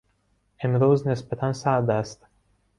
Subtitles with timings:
[0.59, 2.25] امروز نسبتا سرد است.